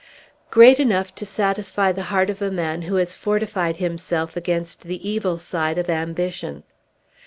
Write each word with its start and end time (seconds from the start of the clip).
"Great 0.49 0.79
enough 0.79 1.13
to 1.13 1.27
satisfy 1.27 1.91
the 1.91 2.05
heart 2.09 2.31
of 2.31 2.41
a 2.41 2.49
man 2.49 2.81
who 2.81 2.95
has 2.95 3.13
fortified 3.13 3.77
himself 3.77 4.35
against 4.35 4.81
the 4.81 5.07
evil 5.07 5.37
side 5.37 5.77
of 5.77 5.91
ambition. 5.91 6.63